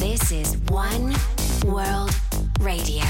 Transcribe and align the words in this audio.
This 0.00 0.32
is 0.32 0.56
One 0.70 1.14
World 1.66 2.18
Radio. 2.60 3.04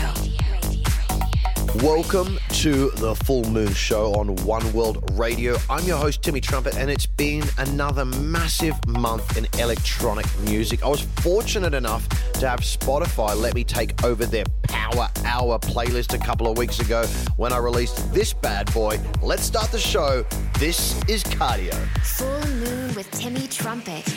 Welcome 1.84 2.36
to 2.54 2.90
the 2.97 3.15
Full 3.24 3.44
Moon 3.44 3.72
Show 3.72 4.13
on 4.15 4.34
One 4.44 4.72
World 4.72 5.08
Radio. 5.13 5.56
I'm 5.70 5.84
your 5.84 5.99
host, 5.99 6.20
Timmy 6.20 6.40
Trumpet, 6.40 6.76
and 6.76 6.90
it's 6.90 7.06
been 7.06 7.45
another 7.58 8.04
massive 8.04 8.74
month 8.88 9.36
in 9.36 9.46
electronic 9.61 10.26
music. 10.40 10.82
I 10.82 10.88
was 10.88 11.02
fortunate 11.20 11.74
enough 11.74 12.08
to 12.40 12.48
have 12.48 12.58
Spotify 12.58 13.41
let 13.41 13.54
me 13.54 13.62
take 13.62 14.02
over 14.02 14.27
their 14.27 14.45
Power 14.64 15.09
Hour 15.25 15.61
playlist 15.61 16.12
a 16.12 16.18
couple 16.18 16.50
of 16.50 16.59
weeks 16.59 16.80
ago 16.80 17.04
when 17.36 17.52
I 17.52 17.59
released 17.59 18.12
this 18.12 18.32
bad 18.32 18.75
boy. 18.75 18.98
Let's 19.22 19.45
start 19.45 19.70
the 19.70 19.79
show. 19.79 20.27
This 20.59 21.00
is 21.04 21.22
Cardio. 21.22 21.72
Full 22.02 22.48
Moon 22.48 22.96
with 22.96 23.09
Timmy 23.12 23.46
Trumpet. 23.46 24.12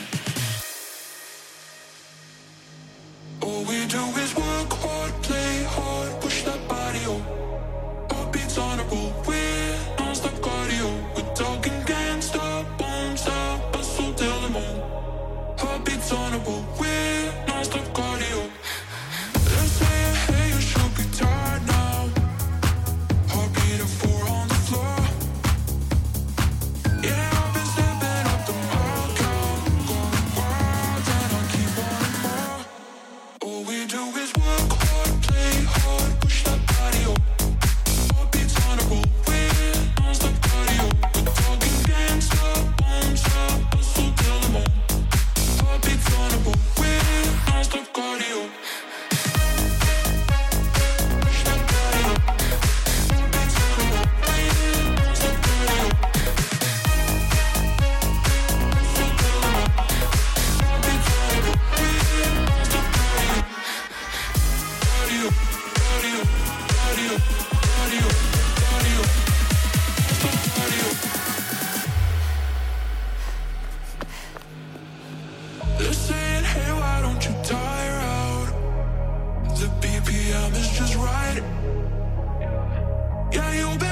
Do 3.93 4.17
is 4.17 4.22
you 83.53 83.82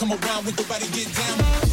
Come 0.00 0.12
around 0.12 0.46
with 0.46 0.56
body, 0.66 0.86
get 0.94 1.14
down. 1.14 1.69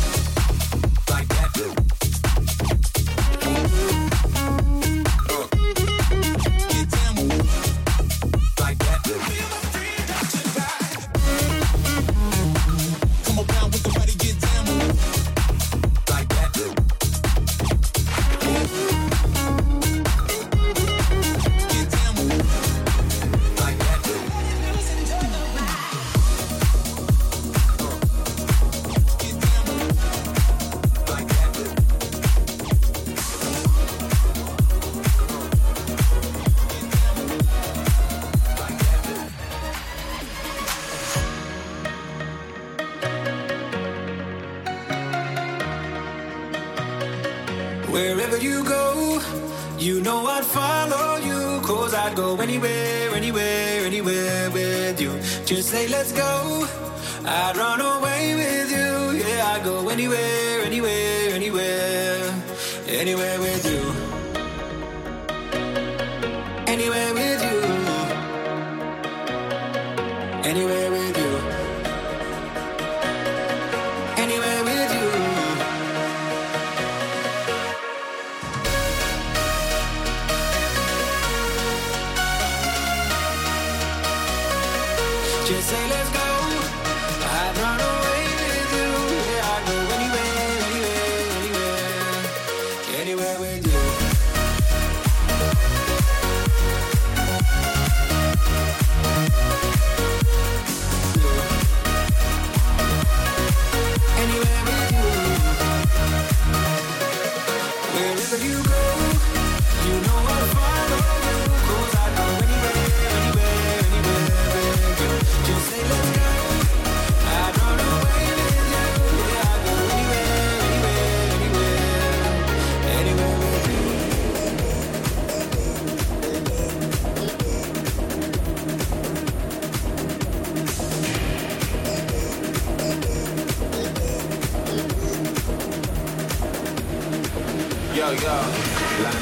Just 85.48 85.70
say 85.70 85.90
let's 85.90 86.10
go. 86.10 86.37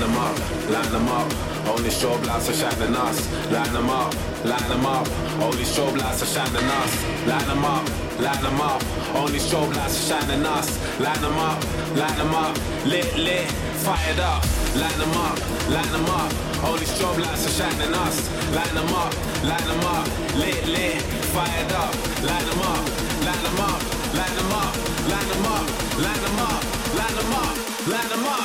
Them 0.05 0.17
up, 0.17 0.37
line 0.69 0.91
them 0.91 1.07
up. 1.07 1.27
Only 1.67 1.89
strobe 1.89 2.25
lights 2.27 2.49
are 2.49 2.53
shining 2.53 2.95
us. 2.95 3.17
Line 3.51 3.73
them 3.73 3.89
up, 3.89 4.13
line 4.45 4.69
them 4.69 4.85
up. 4.85 5.07
Only 5.41 5.65
strobe 5.65 5.97
lights 5.97 6.21
are 6.21 6.31
shining 6.33 6.69
us. 6.79 6.93
Line 7.25 7.47
them 7.47 7.65
up, 7.65 7.85
line 8.19 8.43
them 8.43 8.61
up. 8.61 8.81
Only 9.15 9.39
strobe 9.39 9.75
lights 9.75 9.97
are 9.97 10.05
shining 10.09 10.45
us. 10.45 10.67
Line 10.99 11.21
them 11.21 11.37
up, 11.37 11.59
line 11.97 12.17
them 12.17 12.33
up. 12.35 12.55
Lit, 12.85 13.17
lit, 13.17 13.49
fired 13.85 14.19
up. 14.19 14.43
Line 14.81 14.99
them 14.99 15.15
up, 15.25 15.37
line 15.73 15.91
them 15.91 16.09
up. 16.19 16.31
Only 16.63 16.85
strobe 16.85 17.19
lights 17.25 17.47
are 17.47 17.55
shining 17.57 17.93
us. 18.05 18.17
Line 18.53 18.75
them 18.75 18.93
up, 18.93 19.13
line 19.49 19.67
them 19.69 19.85
up. 19.95 20.05
Lit, 20.37 20.65
lit, 20.67 21.01
fired 21.33 21.71
up. 21.71 21.93
Line 22.21 22.45
them 22.49 22.61
up, 22.61 22.83
line 23.25 23.43
them 23.45 23.59
up, 23.69 23.81
line 24.13 24.35
them 24.37 24.53
up, 24.53 24.73
line 25.09 25.27
them 25.31 25.45
up, 25.55 25.65
line 26.05 26.21
them 26.25 26.39
up, 26.45 26.61
line 26.93 27.15
them 27.17 27.33
up, 27.33 27.87
line 27.87 28.09
them 28.09 28.25
up. 28.25 28.44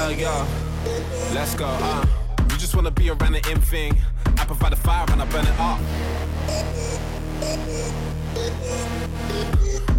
Yo, 0.00 0.08
yo, 0.08 0.46
let's 1.34 1.54
go, 1.54 1.66
uh. 1.66 2.06
You 2.50 2.56
just 2.56 2.74
wanna 2.74 2.90
be 2.90 3.10
around 3.10 3.32
the 3.32 3.50
in 3.50 3.60
thing. 3.60 3.94
I 4.38 4.46
provide 4.46 4.72
the 4.72 4.76
fire 4.76 5.04
and 5.10 5.20
I 5.20 5.26
burn 5.26 5.46
it 5.46 5.60
up. 5.60 5.78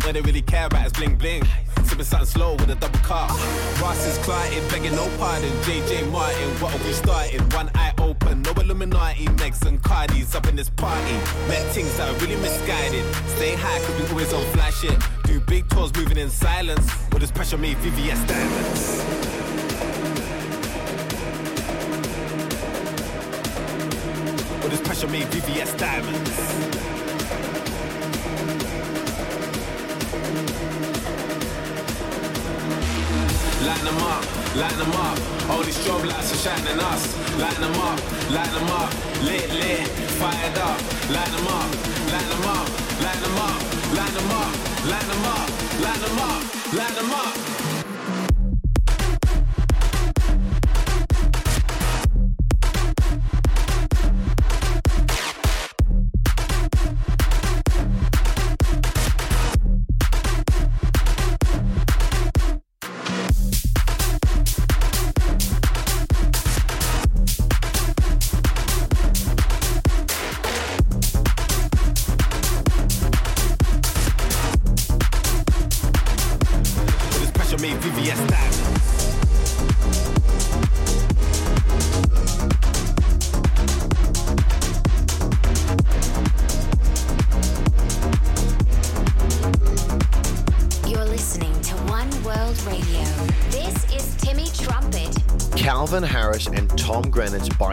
What 0.03 0.13
they 0.13 0.21
really 0.21 0.41
care 0.41 0.65
about 0.65 0.87
is 0.87 0.93
bling 0.93 1.17
bling. 1.17 1.43
Sipping 1.83 2.03
something 2.03 2.25
slow 2.25 2.53
with 2.55 2.71
a 2.71 2.75
double 2.75 2.97
cup. 3.01 3.29
Ross 3.79 4.03
is 4.07 4.17
clotted, 4.25 4.67
begging 4.71 4.95
no 4.95 5.07
pardon. 5.19 5.51
JJ 5.65 6.11
Martin, 6.11 6.49
what 6.59 6.71
have 6.71 6.83
we 6.83 6.93
started? 6.93 7.53
One 7.53 7.69
eye 7.75 7.93
open, 7.99 8.41
no 8.41 8.53
Illuminati. 8.53 9.25
Megs 9.37 9.63
and 9.67 9.79
Cardis 9.83 10.33
up 10.33 10.47
in 10.47 10.55
this 10.55 10.71
party. 10.71 11.13
Met 11.47 11.61
things 11.73 11.95
that 11.97 12.09
are 12.09 12.17
really 12.25 12.41
misguided. 12.41 13.05
Stay 13.37 13.53
high, 13.55 13.77
cause 13.85 14.01
we 14.01 14.09
always 14.09 14.33
on 14.33 14.43
fly 14.45 14.71
shit. 14.71 14.97
Do 15.25 15.39
big 15.41 15.69
tours 15.69 15.93
moving 15.95 16.17
in 16.17 16.31
silence. 16.31 16.91
With 17.11 17.21
this 17.21 17.31
pressure 17.31 17.59
made 17.59 17.77
VVS 17.77 18.27
diamonds. 18.27 19.20
Pressure 25.01 25.11
made 25.11 25.27
VVS 25.27 25.77
diamonds. 25.77 26.29
Line 33.65 33.85
them 33.85 33.97
up, 33.97 34.55
line 34.55 34.77
them 34.77 34.91
up. 34.91 35.17
Only 35.49 35.71
strobe 35.71 36.07
lights 36.07 36.33
are 36.33 36.37
shining 36.37 36.79
us. 36.79 37.03
Line 37.39 37.61
them 37.61 37.79
up, 37.81 37.99
line 38.31 38.53
them 38.53 38.69
up. 38.69 38.93
Lit, 39.23 39.49
lit, 39.53 39.87
fired 40.19 40.57
up. 40.57 40.79
Line 41.09 41.31
them 41.31 41.47
up, 41.47 41.71
line 42.11 42.29
them 42.29 42.45
up, 42.45 42.69
line 43.01 43.21
them 43.21 43.37
up, 43.37 43.61
line 43.95 44.15
them 44.17 44.31
up, 44.31 44.53
line 44.85 45.07
them 45.07 45.25
up, 45.25 45.49
line 45.81 46.01
them 46.01 46.19
up, 46.19 46.73
line 46.73 46.95
them 46.95 47.11
up. 47.11 47.60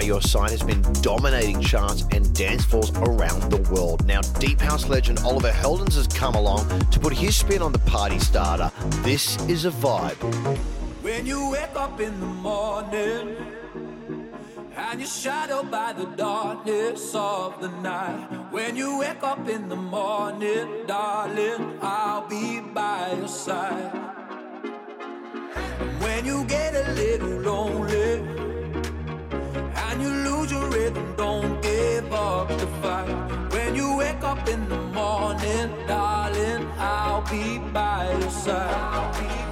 Your 0.08 0.22
Side 0.22 0.52
has 0.52 0.62
been 0.62 0.80
dominating 1.02 1.60
charts 1.60 2.06
and 2.12 2.34
dance 2.34 2.64
floors 2.64 2.90
around 2.92 3.52
the 3.52 3.58
world. 3.70 4.06
Now, 4.06 4.22
Deep 4.40 4.58
House 4.58 4.88
legend 4.88 5.18
Oliver 5.18 5.50
Heldens 5.50 5.96
has 5.96 6.06
come 6.06 6.34
along 6.34 6.66
to 6.92 6.98
put 6.98 7.12
his 7.12 7.36
spin 7.36 7.60
on 7.60 7.72
the 7.72 7.78
party 7.80 8.18
starter. 8.18 8.72
This 9.02 9.36
is 9.48 9.66
a 9.66 9.70
vibe. 9.70 10.16
When 11.02 11.26
you 11.26 11.50
wake 11.50 11.76
up 11.76 12.00
in 12.00 12.18
the 12.20 12.26
morning 12.26 13.36
and 14.76 14.98
you're 14.98 15.06
shadowed 15.06 15.70
by 15.70 15.92
the 15.92 16.06
darkness 16.16 17.14
of 17.14 17.60
the 17.60 17.68
night. 17.68 18.28
When 18.50 18.76
you 18.76 19.00
wake 19.00 19.22
up 19.22 19.46
in 19.46 19.68
the 19.68 19.76
morning, 19.76 20.86
darling, 20.86 21.78
I'll 21.82 22.26
be 22.26 22.60
by 22.60 23.12
your 23.12 23.28
side. 23.28 23.92
When 26.00 26.24
you 26.24 26.46
get 26.46 26.74
a 26.74 26.92
little 26.92 27.40
lonely, 27.40 28.38
when 29.98 30.06
you 30.06 30.30
lose 30.30 30.52
your 30.52 30.64
rhythm, 30.68 31.14
don't 31.16 31.60
give 31.60 32.12
up 32.12 32.46
the 32.50 32.68
fight. 32.80 33.50
When 33.50 33.74
you 33.74 33.96
wake 33.96 34.22
up 34.22 34.48
in 34.48 34.68
the 34.68 34.76
morning, 34.76 35.72
darling, 35.88 36.68
I'll 36.78 37.22
be 37.22 37.58
by 37.72 38.16
your 38.20 38.30
side. 38.30 39.47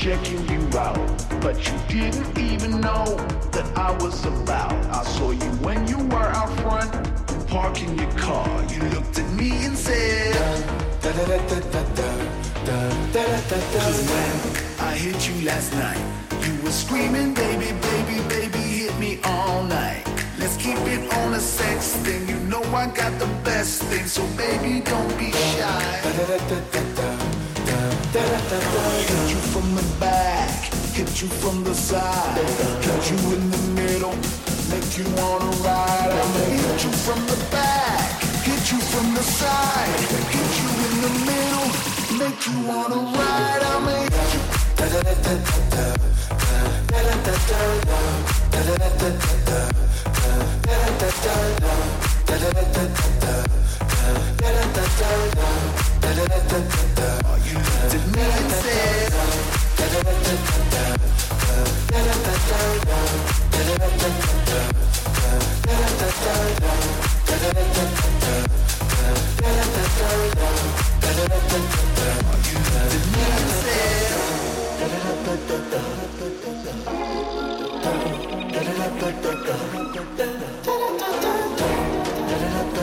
checking 0.00 0.40
you 0.48 0.78
out, 0.78 0.96
but 1.42 1.56
you 1.68 1.74
didn't 1.86 2.38
even 2.38 2.80
know 2.80 3.04
that 3.52 3.70
I 3.76 3.90
was 4.02 4.24
about. 4.24 4.72
I 4.86 5.04
saw 5.04 5.30
you 5.30 5.50
when 5.60 5.86
you 5.86 5.98
were 5.98 6.30
out 6.40 6.48
front, 6.60 6.90
parking 7.48 7.98
your 7.98 8.10
car. 8.12 8.48
You 8.72 8.80
looked 8.94 9.18
at 9.18 9.30
me 9.34 9.50
and 9.66 9.76
said, 9.76 10.32
da, 11.02 11.12
da, 11.12 11.24
da, 11.26 11.38
da, 11.48 11.60
da, 11.60 11.82
da, 11.98 12.10
da, 12.64 12.80
da, 13.12 13.24
da, 13.50 13.60
Cause 13.76 14.00
when 14.08 14.36
I 14.88 14.96
hit 14.96 15.28
you 15.28 15.44
last 15.44 15.74
night, 15.74 16.02
you 16.46 16.54
were 16.62 16.70
screaming, 16.70 17.34
baby, 17.34 17.70
baby, 17.88 18.16
baby, 18.26 18.58
hit 18.58 18.98
me 18.98 19.20
all 19.22 19.64
night. 19.64 20.02
Let's 20.38 20.56
keep 20.56 20.78
it 20.94 21.12
on 21.12 21.34
a 21.34 21.40
sex 21.40 21.92
thing. 21.96 22.26
You 22.26 22.38
know 22.48 22.62
I 22.74 22.86
got 22.86 23.12
the 23.18 23.28
best 23.44 23.82
thing, 23.82 24.06
so 24.06 24.22
baby, 24.38 24.80
don't 24.80 25.18
be 25.18 25.30
shy. 25.30 26.00
Da, 26.04 26.10
da, 26.16 26.24
da, 26.26 26.38
da, 26.48 26.60
da, 26.72 26.94
da. 26.94 27.09
Hit 28.12 29.30
you 29.30 29.36
from 29.52 29.72
the 29.76 29.82
back, 30.00 30.64
hit 30.92 31.22
you 31.22 31.28
from 31.28 31.62
the 31.62 31.72
side, 31.72 32.38
hit 32.82 33.08
you 33.08 33.16
in 33.36 33.50
the 33.52 33.58
middle, 33.80 34.16
make 34.68 34.98
you 34.98 35.04
wanna 35.14 35.50
ride. 35.62 36.10
I'ma 36.10 36.40
hit 36.50 36.82
you 36.82 36.90
from 36.90 37.24
the 37.26 37.36
back, 37.52 38.20
hit 38.42 38.72
you 38.72 38.80
from 38.80 39.14
the 39.14 39.22
side, 39.22 40.00
hit 40.26 40.50
you 40.58 40.68
in 40.86 40.94
the 41.06 41.12
middle, 41.30 41.68
make 42.18 42.46
you 42.48 42.56
wanna 42.66 42.96
ride. 43.16 43.62
I'ma 43.62 43.92
hit 44.02 44.34
you. 44.34 44.40
Da 44.74 44.86
da 44.88 45.00
da 45.02 45.14
da 45.22 45.34
da 45.70 45.86
da 46.40 46.66
da 46.90 47.00
da 47.00 47.14
da 47.26 47.34
da 47.36 47.64
da 47.70 48.34
da 48.50 48.62
da 48.66 48.74
da 48.80 49.10
da 49.46 49.60
da 49.60 50.78
da 50.98 51.10
da 51.22 51.38
da 51.60 52.09
da 52.30 52.36
da 52.38 52.62
da 52.62 52.84
da 52.86 53.60
I 82.80 82.82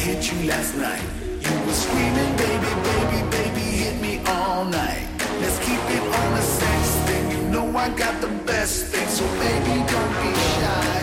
hit 0.00 0.32
you 0.32 0.38
last 0.48 0.74
night. 0.76 1.00
You 1.28 1.60
were 1.64 1.74
screaming, 1.74 2.36
baby, 2.36 2.74
baby, 2.82 3.22
baby, 3.30 3.60
hit 3.60 4.00
me 4.02 4.20
all 4.26 4.64
night. 4.64 5.06
Let's 5.40 5.60
keep 5.60 5.78
it 5.78 6.02
on 6.02 6.34
the 6.34 6.42
sex. 6.42 6.98
You 7.30 7.38
know 7.50 7.76
I 7.76 7.88
got 7.90 8.20
the 8.20 8.30
best 8.46 8.86
thing, 8.86 9.06
so 9.06 9.24
baby, 9.38 9.84
don't 9.86 10.12
be 10.20 10.34
shy. 10.34 11.02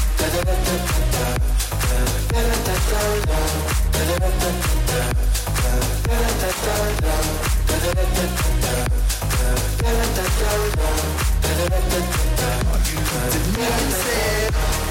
Music 13.57 14.90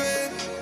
open 0.00 0.59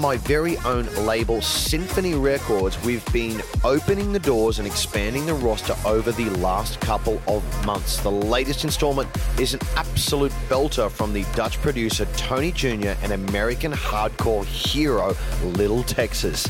my 0.00 0.18
very 0.18 0.56
own 0.58 0.86
label, 1.04 1.42
Sinphony 1.42 2.14
Records, 2.14 2.80
we've 2.84 3.04
been 3.12 3.42
opening 3.64 4.12
the 4.12 4.20
doors 4.20 4.60
and 4.60 4.68
expanding 4.68 5.26
the 5.26 5.34
roster 5.34 5.74
over 5.84 6.12
the 6.12 6.30
last 6.38 6.80
couple 6.80 7.20
of 7.26 7.42
months. 7.66 7.96
The 7.98 8.10
latest 8.10 8.62
installment 8.62 9.08
is 9.40 9.52
an 9.52 9.60
absolute 9.74 10.30
belter 10.48 10.88
from 10.88 11.12
the 11.12 11.24
Dutch 11.34 11.60
producer 11.60 12.04
Tony 12.16 12.52
Junior 12.52 12.96
and 13.02 13.10
American 13.10 13.72
hardcore 13.72 14.44
hero 14.44 15.16
Lil 15.42 15.82
Texas. 15.82 16.46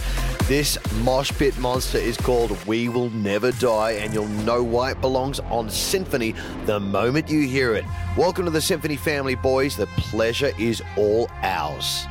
This 0.49 0.77
mosh 1.05 1.31
pit 1.31 1.57
monster 1.59 1.99
is 1.99 2.17
called 2.17 2.51
We 2.67 2.89
Will 2.89 3.11
Never 3.11 3.53
Die, 3.53 3.93
and 3.93 4.13
you'll 4.13 4.27
know 4.27 4.61
why 4.61 4.91
it 4.91 5.01
belongs 5.01 5.39
on 5.39 5.71
Sinphony 5.71 6.35
the 6.67 6.81
moment 6.81 7.31
you 7.31 7.47
hear 7.47 7.77
it. 7.77 7.85
Welcome 8.17 8.47
to 8.47 8.51
the 8.51 8.61
Sinphony 8.61 8.97
family, 8.97 9.37
boys. 9.37 9.77
The 9.77 9.87
pleasure 9.87 10.51
is 10.59 10.83
all 10.97 11.31
ours. 11.43 12.07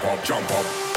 Jump 0.00 0.87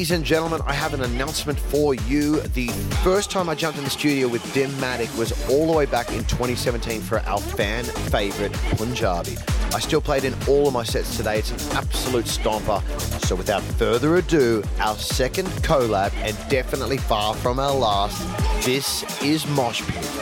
Ladies 0.00 0.12
and 0.12 0.24
gentlemen, 0.24 0.62
I 0.64 0.72
have 0.72 0.94
an 0.94 1.02
announcement 1.02 1.60
for 1.60 1.94
you. 1.94 2.40
The 2.40 2.68
first 3.04 3.30
time 3.30 3.50
I 3.50 3.54
jumped 3.54 3.76
in 3.76 3.84
the 3.84 3.90
studio 3.90 4.28
with 4.28 4.42
Dimatik 4.54 5.14
was 5.18 5.30
all 5.50 5.66
the 5.66 5.76
way 5.76 5.84
back 5.84 6.08
in 6.08 6.24
2017 6.24 7.02
for 7.02 7.20
our 7.26 7.38
fan 7.38 7.84
favorite 7.84 8.54
Punjabi. 8.78 9.36
I 9.74 9.78
still 9.78 10.00
played 10.00 10.24
in 10.24 10.34
all 10.48 10.66
of 10.68 10.72
my 10.72 10.84
sets 10.84 11.18
today. 11.18 11.40
It's 11.40 11.50
an 11.50 11.76
absolute 11.76 12.24
stomper. 12.24 12.80
So 13.26 13.36
without 13.36 13.60
further 13.60 14.16
ado, 14.16 14.62
our 14.78 14.96
second 14.96 15.48
collab 15.60 16.14
and 16.14 16.34
definitely 16.48 16.96
far 16.96 17.34
from 17.34 17.58
our 17.58 17.74
last, 17.74 18.64
this 18.64 19.04
is 19.22 19.46
Mosh 19.48 19.82
Pit. 19.82 20.19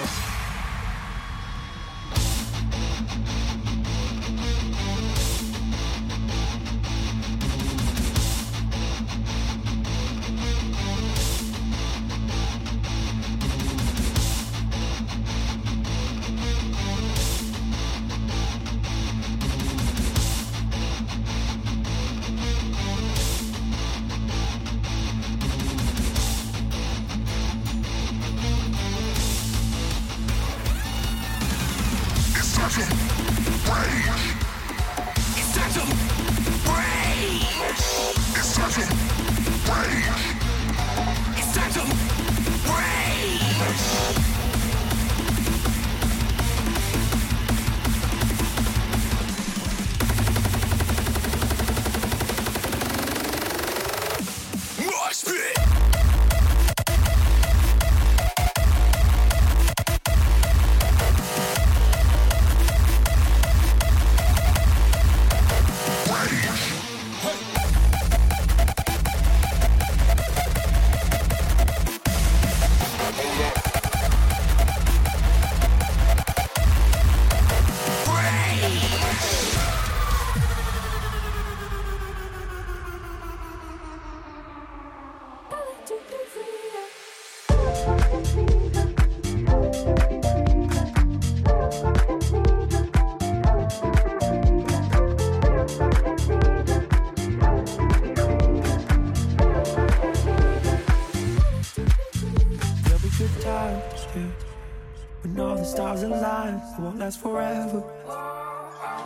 Last 106.92 107.20
forever. 107.20 107.82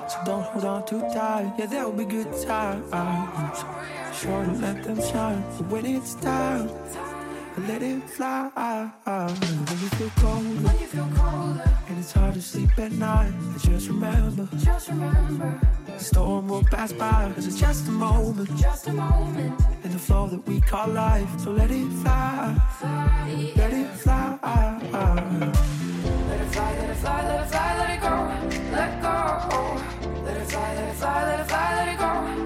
So 0.08 0.18
don't 0.26 0.42
hold 0.42 0.64
on 0.64 0.84
too 0.84 1.00
tight. 1.14 1.54
Yeah, 1.58 1.66
there'll 1.66 1.92
be 1.92 2.04
good 2.04 2.30
times. 2.42 2.90
Sure 4.14 4.44
to 4.44 4.52
let 4.52 4.84
them 4.84 5.00
shine. 5.00 5.42
But 5.56 5.66
when 5.68 5.86
it's 5.86 6.14
time, 6.16 6.68
let 7.59 7.82
it 7.82 8.09
fly. 8.09 8.50
When 9.05 9.78
you 9.80 9.88
feel 9.98 10.11
cold, 10.16 10.64
when 10.64 10.78
you 10.80 10.86
feel 10.86 11.09
colder, 11.14 11.78
and 11.88 11.98
it's 11.98 12.12
hard 12.12 12.34
to 12.34 12.42
sleep 12.42 12.78
at 12.78 12.92
night. 12.92 13.32
Just 13.59 13.88
remember, 13.88 14.48
just 14.59 14.88
remember, 14.88 15.61
the 15.86 15.98
storm 15.98 16.48
will 16.48 16.64
pass 16.64 16.92
by. 16.92 17.32
Cause 17.34 17.46
it's 17.46 17.61
just 17.61 17.88
a 17.88 17.90
moment, 17.90 18.48
just 18.57 18.88
a 18.88 18.92
moment. 18.92 19.61
In 19.84 19.92
the 19.92 19.98
flow 19.98 20.26
that 20.28 20.46
we 20.46 20.61
call 20.61 20.88
life. 20.88 21.28
So 21.40 21.50
let 21.50 21.70
it 21.70 21.88
fly, 22.03 22.57
fly. 22.78 23.53
let 23.57 23.72
it 23.72 23.88
fly. 23.88 24.38
Let 26.28 26.40
it 26.40 26.48
fly, 26.53 26.76
let 26.78 26.90
it 26.90 26.96
fly, 26.96 27.22
let 27.28 27.44
it 27.44 27.50
fly, 27.50 27.78
let 27.78 27.90
it 27.90 28.00
go, 28.00 28.14
let 28.72 29.03
go. 29.03 29.14
Let 30.24 30.36
it 30.36 30.46
fly, 30.50 30.74
let 30.74 30.88
it 30.88 30.94
fly, 30.96 31.24
let 31.24 31.40
it 31.40 31.46
fly, 31.48 31.74
let 31.76 31.88
it 31.88 31.98
go, 31.98 32.41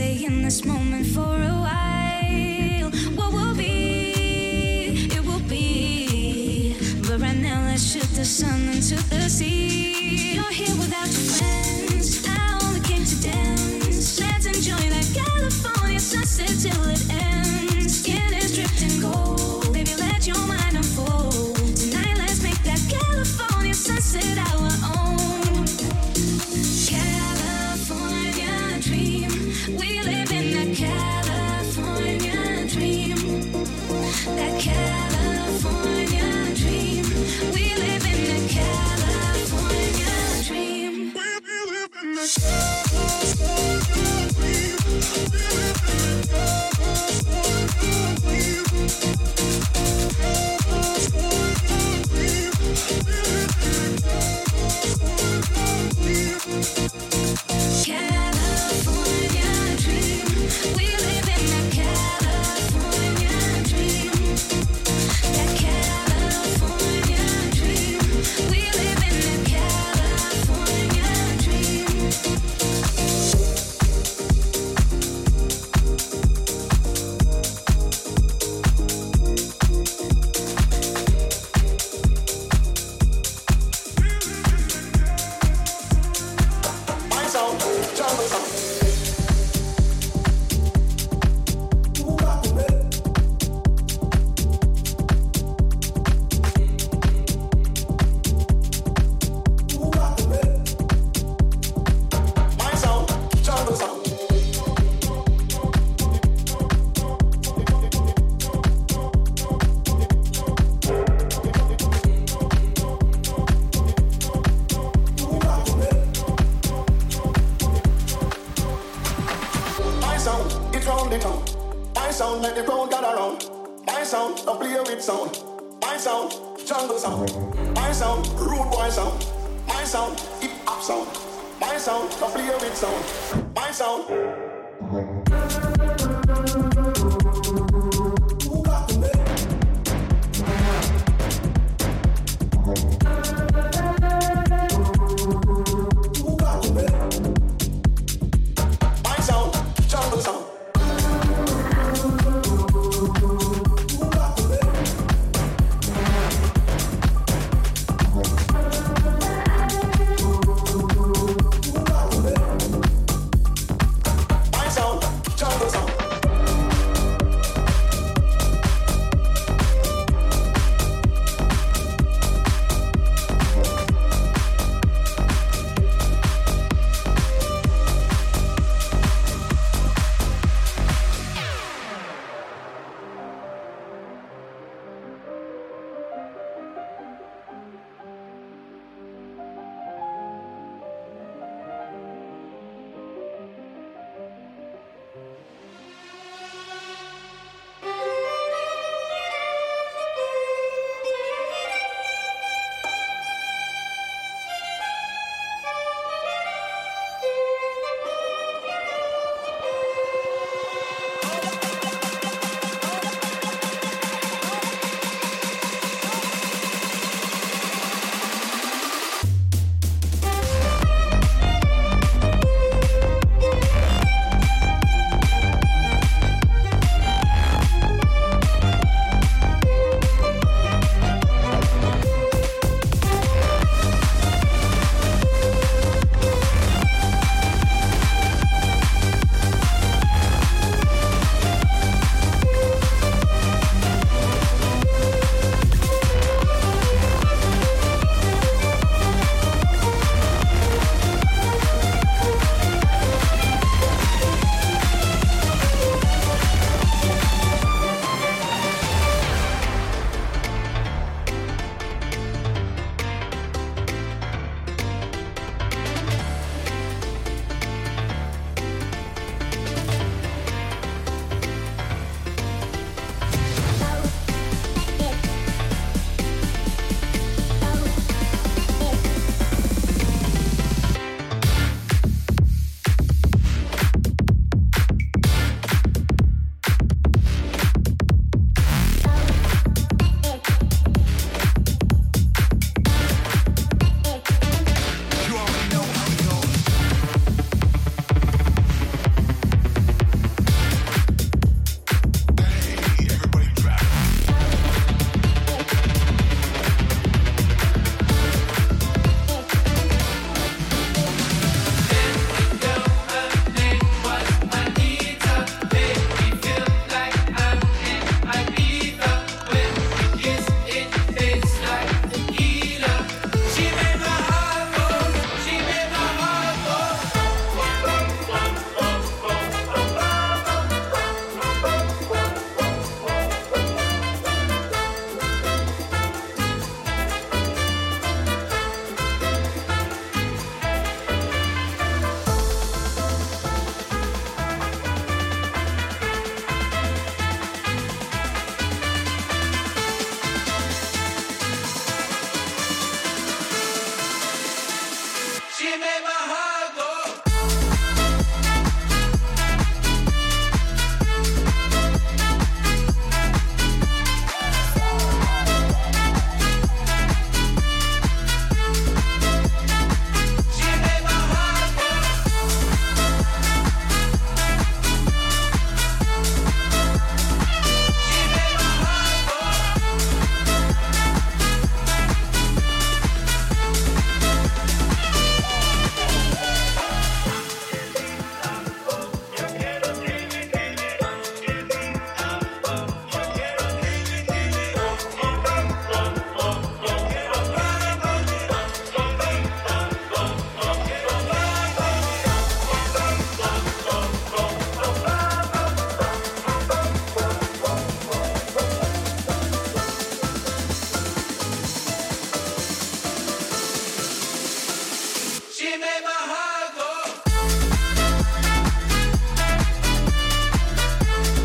stay 0.00 0.24
in 0.24 0.40
this 0.40 0.64
moment 0.64 1.06
for 1.14 1.34
a 1.52 1.56
while. 1.66 2.90
What 3.18 3.32
will 3.32 3.54
be, 3.54 5.08
it 5.16 5.22
will 5.26 5.46
be. 5.46 6.74
But 7.06 7.20
right 7.20 7.36
now, 7.36 7.66
let's 7.66 7.84
shoot 7.92 8.08
the 8.16 8.24
sun 8.24 8.60
into 8.68 8.96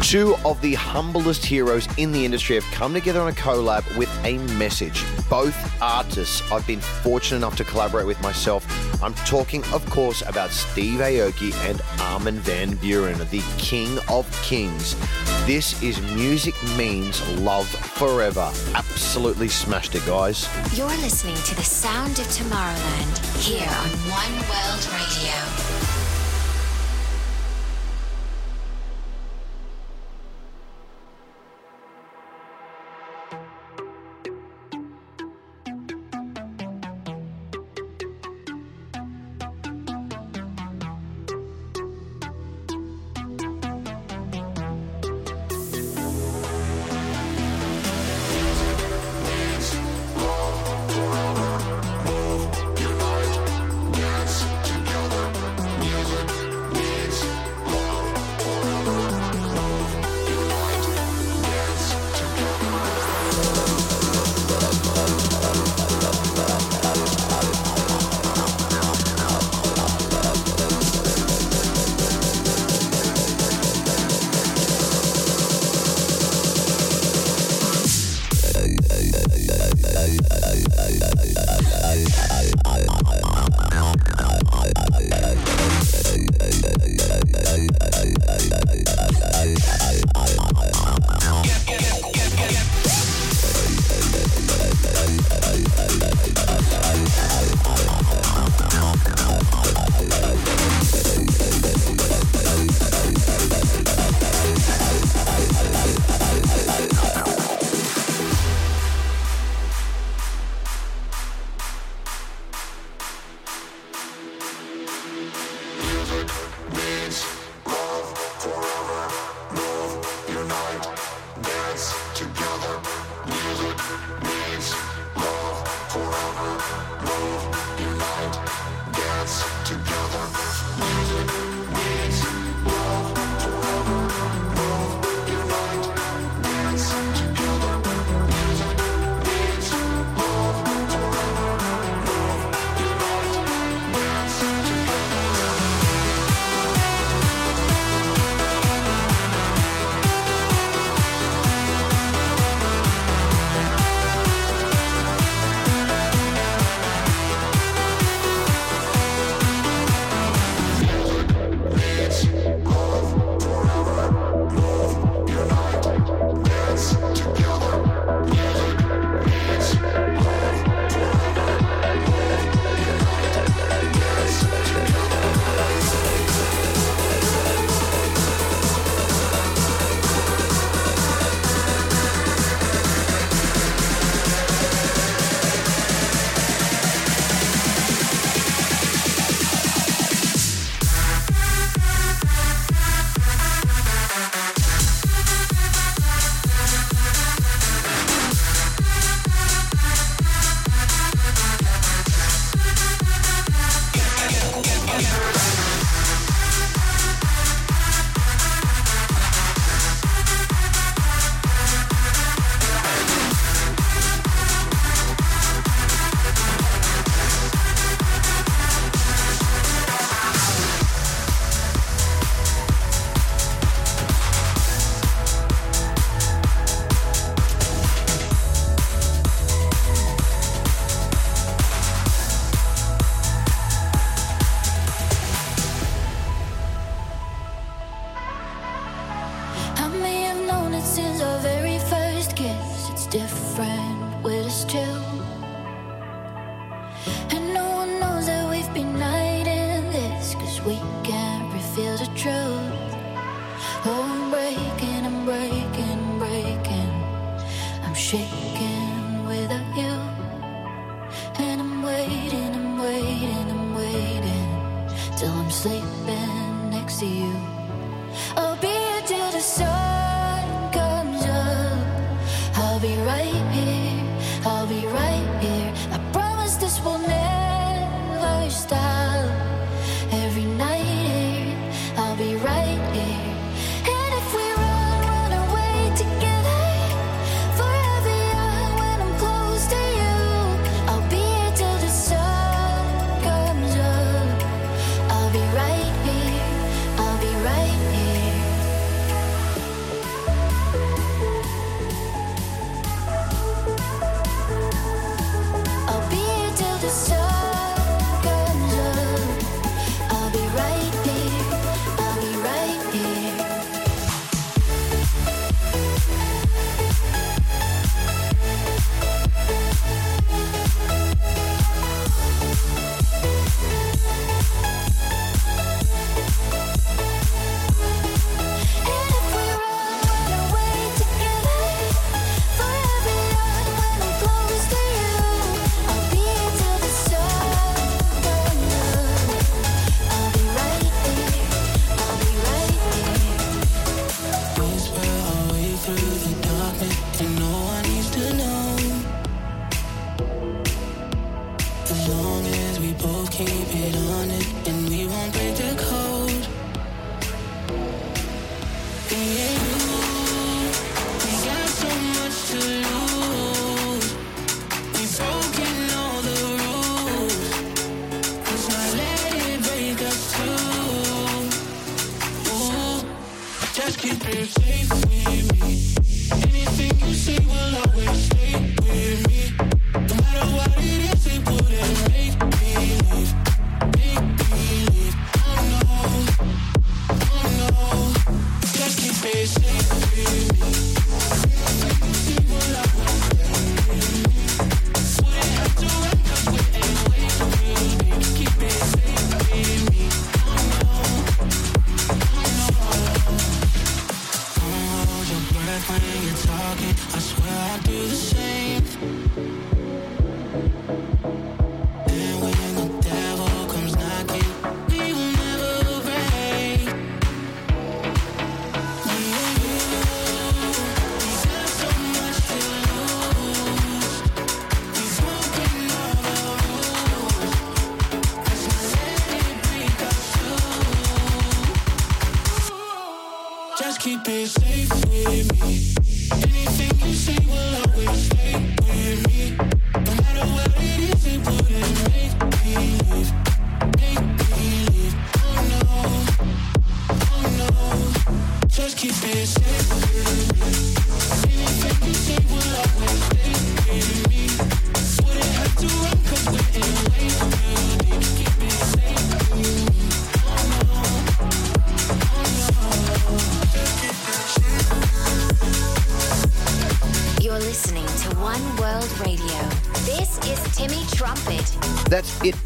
Two 0.05 0.35
of 0.45 0.61
the 0.61 0.75
humblest 0.75 1.43
heroes 1.43 1.87
in 1.97 2.11
the 2.11 2.23
industry 2.23 2.53
have 2.53 2.71
come 2.71 2.93
together 2.93 3.19
on 3.21 3.29
a 3.29 3.31
collab 3.31 3.97
with 3.97 4.07
a 4.23 4.37
message. 4.53 5.03
Both 5.31 5.81
artists 5.81 6.43
I've 6.51 6.65
been 6.67 6.79
fortunate 6.79 7.37
enough 7.37 7.55
to 7.57 7.63
collaborate 7.63 8.05
with 8.05 8.21
myself. 8.21 8.63
I'm 9.01 9.15
talking, 9.25 9.63
of 9.73 9.83
course, 9.89 10.21
about 10.21 10.51
Steve 10.51 10.99
Aoki 10.99 11.55
and 11.67 11.81
Armin 12.01 12.35
van 12.35 12.75
Buuren, 12.75 13.17
the 13.31 13.41
King 13.57 13.97
of 14.07 14.31
Kings. 14.43 14.95
This 15.47 15.81
is 15.81 15.99
Music 16.13 16.53
Means 16.77 17.27
Love 17.39 17.67
Forever. 17.67 18.51
Absolutely 18.75 19.47
smashed 19.47 19.95
it, 19.95 20.05
guys. 20.05 20.47
You're 20.77 20.87
listening 20.97 21.35
to 21.35 21.55
the 21.55 21.63
sound 21.63 22.19
of 22.19 22.25
Tomorrowland 22.27 23.41
here 23.41 23.67
on 23.67 23.89
One 24.11 24.33
World 24.49 24.87
Radio. 24.93 25.74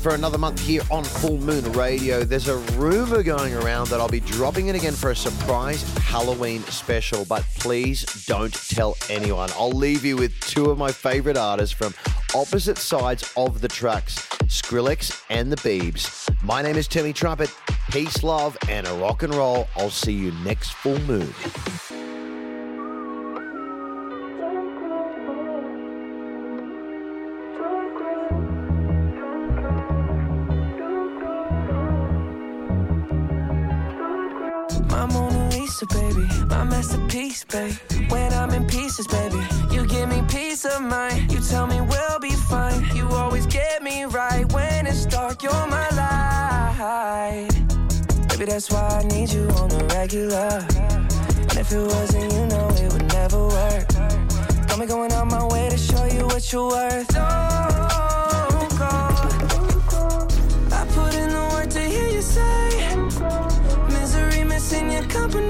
For 0.10 0.16
another 0.16 0.40
month 0.40 0.60
here 0.60 0.82
on 0.90 1.04
Full 1.04 1.38
Moon 1.38 1.72
Radio. 1.74 2.24
There's 2.24 2.48
a 2.48 2.58
rumor 2.80 3.22
going 3.22 3.54
around 3.54 3.90
that 3.90 4.00
I'll 4.00 4.10
be 4.10 4.20
dropping 4.20 4.70
it 4.70 4.76
again 4.76 4.94
for 4.94 5.12
a 5.12 5.16
surprise 5.16 5.84
Halloween 6.00 6.64
special, 6.64 7.26
but 7.26 7.44
please 7.60 8.26
don't 8.26 8.52
tell 8.52 8.98
anyone. 9.08 9.52
I'll 9.56 9.70
leave 9.70 10.04
you 10.04 10.18
with 10.18 10.34
two 10.40 10.72
of 10.72 10.80
my 10.80 10.92
favorite 10.92 11.38
artists 11.38 11.76
from 11.76 11.94
opposite 12.34 12.80
sides 12.80 13.32
of 13.38 13.62
the 13.62 13.68
tracks 13.68 14.16
Skrillex 14.48 15.24
and 15.30 15.52
the 15.52 15.58
Beebs. 15.58 16.28
My 16.42 16.64
name 16.64 16.78
is 16.78 16.88
Timmy 16.88 17.14
Trumpet. 17.14 17.54
Peace, 17.92 18.24
love, 18.24 18.58
and 18.68 18.88
a 18.88 18.94
rock 18.94 19.22
and 19.22 19.36
roll. 19.36 19.68
I'll 19.76 19.92
see 19.92 20.14
you 20.14 20.32
next 20.44 20.72
full 20.72 21.00
moon. 21.02 21.32
Masterpiece, 36.80 37.44
babe. 37.44 37.74
When 38.10 38.32
I'm 38.34 38.52
in 38.52 38.66
pieces, 38.66 39.08
baby, 39.08 39.40
you 39.72 39.86
give 39.86 40.08
me 40.08 40.22
peace 40.30 40.66
of 40.66 40.82
mind. 40.82 41.32
You 41.32 41.40
tell 41.42 41.68
me 41.68 41.82
we'll 41.82 42.20
be 42.20 42.32
fine. 42.32 42.86
You 42.96 43.08
always 43.10 43.46
get 43.46 43.84
me 43.84 44.06
right 44.06 44.52
when 44.54 44.88
it's 44.88 45.06
dark. 45.06 45.44
You're 45.44 45.68
my 45.68 45.90
light. 45.90 47.50
Baby, 48.30 48.46
that's 48.46 48.72
why 48.72 49.02
I 49.02 49.04
need 49.04 49.30
you 49.32 49.50
on 49.62 49.70
the 49.70 49.84
regular. 49.96 50.66
And 51.50 51.58
if 51.58 51.72
it 51.72 51.82
wasn't, 51.82 52.32
you 52.34 52.46
know 52.48 52.70
it 52.70 52.94
would 52.94 53.08
never 53.14 53.48
work. 53.48 53.88
Got 54.68 54.80
me 54.80 54.86
going 54.86 55.12
out 55.12 55.28
my 55.28 55.46
way 55.46 55.70
to 55.70 55.78
show 55.78 56.06
you 56.06 56.26
what 56.28 56.52
you're 56.54 56.70
worth. 56.70 57.08
Don't 57.10 58.72
go. 58.78 58.96
I 60.72 60.86
put 60.94 61.14
in 61.16 61.30
the 61.30 61.50
work 61.54 61.70
to 61.72 61.82
hear 61.82 62.08
you 62.08 62.22
say, 62.22 62.96
misery 63.90 64.44
missing 64.44 64.92
your 64.92 65.04
company. 65.04 65.49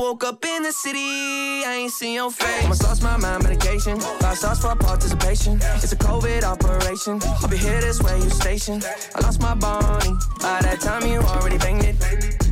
Woke 0.00 0.24
up 0.24 0.44
in 0.46 0.62
the 0.62 0.72
city, 0.72 0.98
I 0.98 1.76
ain't 1.82 1.92
seen 1.92 2.14
your 2.14 2.30
face. 2.30 2.62
Almost 2.62 2.84
lost 2.84 3.02
my 3.02 3.18
mind, 3.18 3.42
medication. 3.42 4.00
Five 4.00 4.38
stars 4.38 4.60
for 4.60 4.74
participation. 4.74 5.60
It's 5.76 5.92
a 5.92 5.96
COVID 5.96 6.42
operation. 6.42 7.20
I'll 7.22 7.48
be 7.48 7.58
here 7.58 7.80
this 7.82 8.00
way, 8.02 8.16
you 8.16 8.30
stationed. 8.30 8.82
I 9.14 9.20
lost 9.20 9.42
my 9.42 9.54
Bonnie. 9.54 10.16
By 10.40 10.60
that 10.62 10.80
time, 10.80 11.06
you 11.06 11.18
already 11.20 11.58
banged 11.58 11.84
it. 11.84 11.96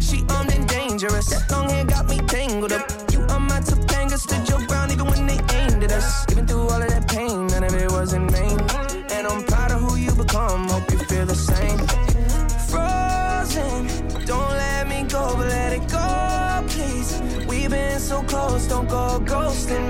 She 0.02 0.24
armed 0.28 0.52
and 0.52 0.68
dangerous. 0.68 1.28
Long 1.50 1.70
hair 1.70 1.86
got 1.86 2.06
me 2.08 2.18
tangled 2.26 2.72
up. 2.72 2.86
You 3.12 3.20
on 3.34 3.42
my 3.42 3.60
Topanga, 3.60 4.18
stood 4.18 4.46
your 4.48 4.60
ground 4.66 4.92
even 4.92 5.06
when 5.06 5.26
they 5.26 5.38
go 19.66 19.74
ghosting 19.74 19.87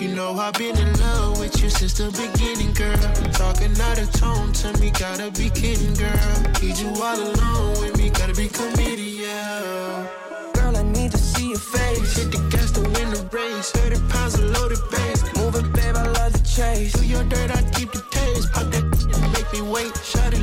You 0.00 0.08
know 0.08 0.34
I've 0.34 0.54
been 0.54 0.76
in 0.76 0.92
love 0.98 1.38
with 1.38 1.62
you 1.62 1.70
since 1.70 1.94
the 1.94 2.10
beginning, 2.10 2.72
girl. 2.74 2.96
Talking 3.32 3.78
out 3.80 3.98
of 3.98 4.10
tone 4.12 4.52
to 4.52 4.80
me, 4.80 4.90
gotta 4.90 5.30
be 5.30 5.50
kidding, 5.50 5.94
girl. 5.94 6.34
Need 6.60 6.78
you 6.78 6.88
all 7.00 7.16
alone 7.16 7.80
with 7.80 7.96
me, 7.96 8.10
gotta 8.10 8.34
be 8.34 8.48
committed, 8.48 8.98
yeah. 8.98 10.06
Girl, 10.54 10.76
I 10.76 10.82
need 10.82 11.12
to 11.12 11.18
see 11.18 11.50
your 11.50 11.58
face. 11.58 12.16
Hit 12.16 12.32
the 12.32 12.38
gas 12.50 12.72
to 12.72 12.80
win 12.80 13.10
the 13.10 13.22
race. 13.32 13.70
30 13.70 14.00
pounds 14.08 14.34
of 14.34 14.50
loaded 14.50 14.82
bass. 14.90 15.22
Move 15.36 15.54
it, 15.54 15.72
babe, 15.72 15.96
I 15.96 16.06
love 16.08 16.32
the 16.32 16.42
chase. 16.42 16.92
Do 16.94 17.06
your 17.06 17.24
dirt, 17.24 17.50
I 17.50 17.62
keep 17.70 17.92
the 17.92 18.02
taste. 18.10 18.52
Pop 18.52 18.70
that 18.72 18.84
make 19.32 19.52
me 19.52 19.62
wait. 19.62 19.96
Shut 20.02 20.34
it 20.34 20.42